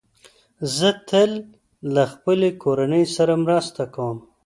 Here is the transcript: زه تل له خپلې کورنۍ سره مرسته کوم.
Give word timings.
زه 0.75 0.89
تل 1.07 1.31
له 1.93 2.03
خپلې 2.13 2.49
کورنۍ 2.63 3.03
سره 3.15 3.33
مرسته 3.45 3.81
کوم. 3.95 4.17